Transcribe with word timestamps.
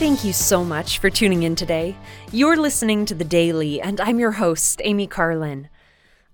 Thank 0.00 0.24
you 0.24 0.32
so 0.32 0.64
much 0.64 0.98
for 0.98 1.10
tuning 1.10 1.42
in 1.42 1.54
today. 1.54 1.94
You're 2.32 2.56
listening 2.56 3.04
to 3.04 3.14
The 3.14 3.22
Daily, 3.22 3.82
and 3.82 4.00
I'm 4.00 4.18
your 4.18 4.30
host, 4.30 4.80
Amy 4.82 5.06
Carlin. 5.06 5.68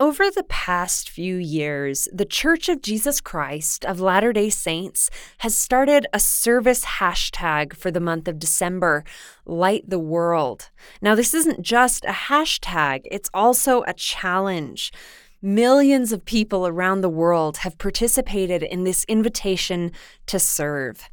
Over 0.00 0.32
the 0.32 0.42
past 0.42 1.08
few 1.08 1.36
years, 1.36 2.08
the 2.12 2.24
Church 2.24 2.68
of 2.68 2.82
Jesus 2.82 3.20
Christ 3.20 3.84
of 3.84 4.00
Latter 4.00 4.32
day 4.32 4.50
Saints 4.50 5.10
has 5.38 5.54
started 5.54 6.08
a 6.12 6.18
service 6.18 6.84
hashtag 6.84 7.72
for 7.72 7.92
the 7.92 8.00
month 8.00 8.26
of 8.26 8.40
December 8.40 9.04
Light 9.46 9.88
the 9.88 10.00
World. 10.00 10.70
Now, 11.00 11.14
this 11.14 11.32
isn't 11.32 11.62
just 11.62 12.04
a 12.04 12.08
hashtag, 12.08 13.02
it's 13.12 13.30
also 13.32 13.84
a 13.86 13.94
challenge. 13.94 14.92
Millions 15.40 16.10
of 16.10 16.24
people 16.24 16.66
around 16.66 17.00
the 17.00 17.08
world 17.08 17.58
have 17.58 17.78
participated 17.78 18.64
in 18.64 18.82
this 18.82 19.04
invitation 19.04 19.92
to 20.26 20.40
serve. 20.40 21.08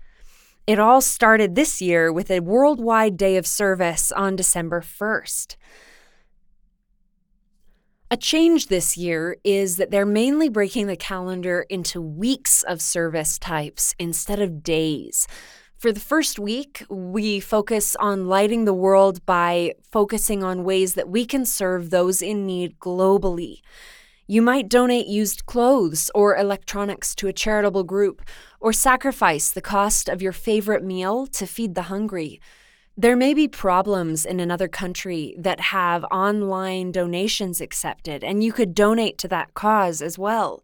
It 0.69 0.77
all 0.77 1.01
started 1.01 1.55
this 1.55 1.81
year 1.81 2.13
with 2.13 2.29
a 2.29 2.41
worldwide 2.41 3.17
day 3.17 3.37
of 3.37 3.47
service 3.47 4.11
on 4.11 4.35
December 4.35 4.81
1st. 4.81 5.55
A 8.11 8.15
change 8.15 8.67
this 8.67 8.95
year 8.95 9.37
is 9.43 9.77
that 9.77 9.89
they're 9.89 10.05
mainly 10.05 10.47
breaking 10.47 10.85
the 10.85 10.95
calendar 10.95 11.65
into 11.71 11.99
weeks 11.99 12.61
of 12.61 12.83
service 12.83 13.39
types 13.39 13.95
instead 13.97 14.39
of 14.39 14.61
days. 14.61 15.27
For 15.75 15.91
the 15.91 15.99
first 15.99 16.37
week, 16.37 16.85
we 16.87 17.39
focus 17.39 17.95
on 17.95 18.27
lighting 18.27 18.65
the 18.65 18.71
world 18.71 19.25
by 19.25 19.73
focusing 19.89 20.43
on 20.43 20.63
ways 20.63 20.93
that 20.93 21.09
we 21.09 21.25
can 21.25 21.47
serve 21.47 21.89
those 21.89 22.21
in 22.21 22.45
need 22.45 22.77
globally. 22.77 23.61
You 24.31 24.43
might 24.43 24.69
donate 24.69 25.07
used 25.07 25.47
clothes 25.47 26.11
or 26.13 26.37
electronics 26.37 27.15
to 27.15 27.27
a 27.27 27.33
charitable 27.33 27.83
group, 27.83 28.21
or 28.59 28.71
sacrifice 28.71 29.49
the 29.49 29.59
cost 29.59 30.07
of 30.07 30.21
your 30.21 30.33
favorite 30.33 30.83
meal 30.83 31.25
to 31.25 31.47
feed 31.47 31.73
the 31.73 31.89
hungry. 31.89 32.39
There 32.95 33.15
may 33.15 33.33
be 33.33 33.47
problems 33.47 34.27
in 34.27 34.39
another 34.39 34.67
country 34.67 35.35
that 35.39 35.59
have 35.59 36.03
online 36.11 36.91
donations 36.91 37.59
accepted, 37.59 38.23
and 38.23 38.43
you 38.43 38.53
could 38.53 38.75
donate 38.75 39.17
to 39.17 39.27
that 39.29 39.55
cause 39.55 39.99
as 39.99 40.19
well. 40.19 40.63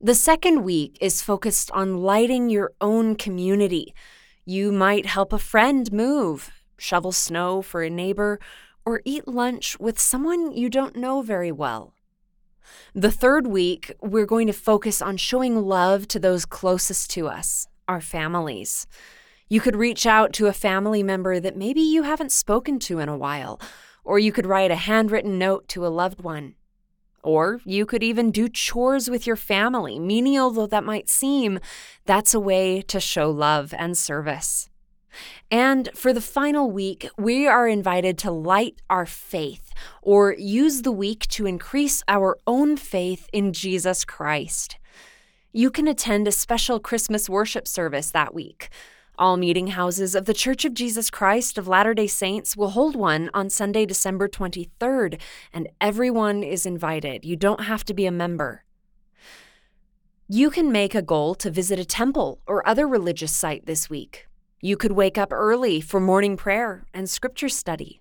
The 0.00 0.14
second 0.14 0.62
week 0.62 0.96
is 1.00 1.20
focused 1.20 1.72
on 1.72 2.02
lighting 2.02 2.50
your 2.50 2.70
own 2.80 3.16
community. 3.16 3.92
You 4.44 4.70
might 4.70 5.06
help 5.06 5.32
a 5.32 5.40
friend 5.40 5.92
move, 5.92 6.52
shovel 6.76 7.10
snow 7.10 7.62
for 7.62 7.82
a 7.82 7.90
neighbor, 7.90 8.38
or 8.84 9.02
eat 9.04 9.26
lunch 9.26 9.76
with 9.80 9.98
someone 9.98 10.52
you 10.52 10.70
don't 10.70 10.94
know 10.94 11.20
very 11.20 11.50
well. 11.50 11.94
The 12.94 13.10
third 13.10 13.46
week, 13.46 13.92
we're 14.00 14.26
going 14.26 14.46
to 14.46 14.52
focus 14.52 15.02
on 15.02 15.16
showing 15.16 15.62
love 15.62 16.08
to 16.08 16.18
those 16.18 16.44
closest 16.44 17.10
to 17.12 17.28
us, 17.28 17.66
our 17.86 18.00
families. 18.00 18.86
You 19.48 19.60
could 19.60 19.76
reach 19.76 20.06
out 20.06 20.32
to 20.34 20.46
a 20.46 20.52
family 20.52 21.02
member 21.02 21.40
that 21.40 21.56
maybe 21.56 21.80
you 21.80 22.02
haven't 22.02 22.32
spoken 22.32 22.78
to 22.80 22.98
in 22.98 23.08
a 23.08 23.16
while, 23.16 23.60
or 24.04 24.18
you 24.18 24.32
could 24.32 24.46
write 24.46 24.70
a 24.70 24.76
handwritten 24.76 25.38
note 25.38 25.68
to 25.68 25.86
a 25.86 25.88
loved 25.88 26.22
one. 26.22 26.54
Or 27.22 27.60
you 27.64 27.84
could 27.84 28.02
even 28.02 28.30
do 28.30 28.48
chores 28.48 29.10
with 29.10 29.26
your 29.26 29.36
family, 29.36 29.98
menial 29.98 30.50
though 30.50 30.66
that 30.66 30.84
might 30.84 31.08
seem, 31.08 31.58
that's 32.04 32.34
a 32.34 32.40
way 32.40 32.82
to 32.82 33.00
show 33.00 33.30
love 33.30 33.74
and 33.76 33.96
service. 33.96 34.68
And 35.50 35.88
for 35.94 36.12
the 36.12 36.20
final 36.20 36.70
week, 36.70 37.08
we 37.16 37.46
are 37.46 37.66
invited 37.66 38.18
to 38.18 38.30
light 38.30 38.80
our 38.88 39.06
faith 39.06 39.67
or 40.02 40.34
use 40.38 40.82
the 40.82 40.92
week 40.92 41.26
to 41.28 41.46
increase 41.46 42.02
our 42.08 42.38
own 42.46 42.76
faith 42.76 43.28
in 43.32 43.52
Jesus 43.52 44.04
Christ. 44.04 44.78
You 45.52 45.70
can 45.70 45.88
attend 45.88 46.28
a 46.28 46.32
special 46.32 46.78
Christmas 46.78 47.28
worship 47.28 47.66
service 47.66 48.10
that 48.10 48.34
week. 48.34 48.68
All 49.18 49.36
meeting 49.36 49.68
houses 49.68 50.14
of 50.14 50.26
The 50.26 50.34
Church 50.34 50.64
of 50.64 50.74
Jesus 50.74 51.10
Christ 51.10 51.58
of 51.58 51.66
Latter 51.66 51.92
day 51.92 52.06
Saints 52.06 52.56
will 52.56 52.70
hold 52.70 52.94
one 52.94 53.30
on 53.34 53.50
Sunday, 53.50 53.84
December 53.84 54.28
23rd, 54.28 55.20
and 55.52 55.68
everyone 55.80 56.44
is 56.44 56.64
invited. 56.64 57.24
You 57.24 57.34
don't 57.34 57.64
have 57.64 57.84
to 57.86 57.94
be 57.94 58.06
a 58.06 58.12
member. 58.12 58.64
You 60.28 60.50
can 60.50 60.70
make 60.70 60.94
a 60.94 61.02
goal 61.02 61.34
to 61.36 61.50
visit 61.50 61.78
a 61.78 61.84
temple 61.84 62.40
or 62.46 62.66
other 62.68 62.86
religious 62.86 63.34
site 63.34 63.66
this 63.66 63.90
week. 63.90 64.28
You 64.60 64.76
could 64.76 64.92
wake 64.92 65.18
up 65.18 65.32
early 65.32 65.80
for 65.80 65.98
morning 65.98 66.36
prayer 66.36 66.84
and 66.92 67.08
scripture 67.08 67.48
study. 67.48 68.00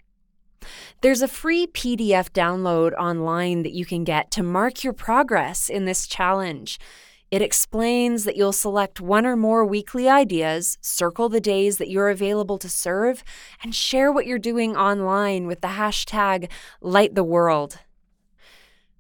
There's 1.01 1.21
a 1.21 1.27
free 1.27 1.67
PDF 1.67 2.29
download 2.31 2.93
online 2.93 3.63
that 3.63 3.73
you 3.73 3.85
can 3.85 4.03
get 4.03 4.31
to 4.31 4.43
mark 4.43 4.83
your 4.83 4.93
progress 4.93 5.69
in 5.69 5.85
this 5.85 6.07
challenge. 6.07 6.79
It 7.29 7.41
explains 7.41 8.23
that 8.23 8.37
you'll 8.37 8.53
select 8.53 9.01
one 9.01 9.25
or 9.25 9.35
more 9.35 9.65
weekly 9.65 10.07
ideas, 10.07 10.77
circle 10.79 11.27
the 11.27 11.41
days 11.41 11.77
that 11.77 11.89
you're 11.89 12.09
available 12.09 12.57
to 12.57 12.69
serve, 12.69 13.21
and 13.61 13.75
share 13.75 14.11
what 14.11 14.25
you're 14.25 14.39
doing 14.39 14.77
online 14.77 15.45
with 15.45 15.59
the 15.59 15.67
hashtag 15.67 16.49
LightTheWorld. 16.81 17.79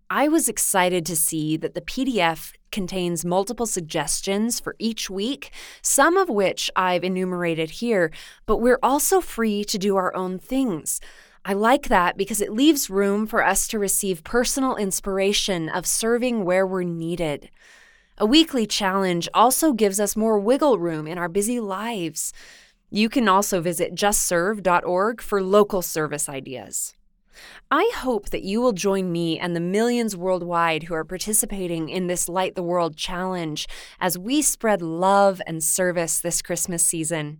I 0.09 0.27
was 0.27 0.47
excited 0.47 1.05
to 1.05 1.15
see 1.15 1.57
that 1.57 1.73
the 1.73 1.81
PDF 1.81 2.53
contains 2.71 3.25
multiple 3.25 3.65
suggestions 3.65 4.59
for 4.59 4.75
each 4.79 5.09
week, 5.09 5.51
some 5.81 6.17
of 6.17 6.29
which 6.29 6.69
I've 6.75 7.03
enumerated 7.03 7.69
here, 7.71 8.11
but 8.45 8.57
we're 8.57 8.79
also 8.83 9.21
free 9.21 9.63
to 9.65 9.77
do 9.77 9.95
our 9.95 10.15
own 10.15 10.37
things. 10.37 10.99
I 11.49 11.53
like 11.53 11.87
that 11.87 12.17
because 12.17 12.41
it 12.41 12.51
leaves 12.51 12.89
room 12.89 13.25
for 13.25 13.41
us 13.41 13.69
to 13.69 13.79
receive 13.79 14.25
personal 14.25 14.75
inspiration 14.75 15.69
of 15.69 15.85
serving 15.85 16.43
where 16.43 16.67
we're 16.67 16.83
needed. 16.83 17.49
A 18.17 18.25
weekly 18.25 18.67
challenge 18.67 19.29
also 19.33 19.71
gives 19.71 19.97
us 19.97 20.17
more 20.17 20.37
wiggle 20.39 20.77
room 20.77 21.07
in 21.07 21.17
our 21.17 21.29
busy 21.29 21.61
lives. 21.61 22.33
You 22.89 23.07
can 23.07 23.29
also 23.29 23.61
visit 23.61 23.95
justserve.org 23.95 25.21
for 25.21 25.41
local 25.41 25.81
service 25.81 26.27
ideas. 26.27 26.95
I 27.71 27.89
hope 27.95 28.31
that 28.31 28.43
you 28.43 28.59
will 28.59 28.73
join 28.73 29.09
me 29.09 29.39
and 29.39 29.55
the 29.55 29.61
millions 29.61 30.17
worldwide 30.17 30.83
who 30.83 30.95
are 30.95 31.05
participating 31.05 31.87
in 31.87 32.07
this 32.07 32.27
Light 32.27 32.55
the 32.55 32.63
World 32.63 32.97
challenge 32.97 33.69
as 34.01 34.17
we 34.17 34.41
spread 34.41 34.81
love 34.81 35.41
and 35.47 35.63
service 35.63 36.19
this 36.19 36.41
Christmas 36.41 36.83
season. 36.83 37.39